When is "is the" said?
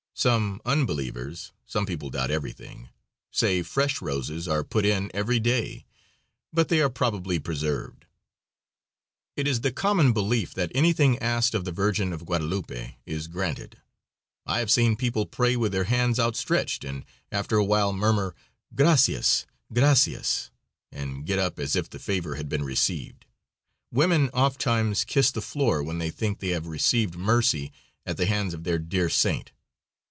9.47-9.71